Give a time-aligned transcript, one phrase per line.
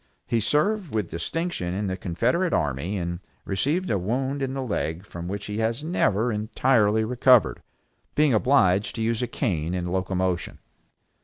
[0.25, 5.05] He served with distinction in the confederate army, and received a wound in the leg
[5.05, 7.61] from which he has never entirely recovered,
[8.15, 10.57] being obliged to use a cane in locomotion.